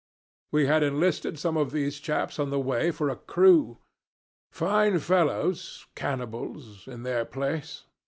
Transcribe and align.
We 0.51 0.65
had 0.65 0.81
enlisted 0.81 1.37
some 1.37 1.55
of 1.57 1.69
these 1.71 1.99
chaps 1.99 2.39
on 2.39 2.49
the 2.49 2.59
way 2.59 2.89
for 2.89 3.07
a 3.09 3.15
crew. 3.15 3.77
Fine 4.49 4.97
fellows 4.97 5.85
cannibals 5.93 6.87
in 6.87 7.03
their 7.03 7.23
place. 7.23 7.83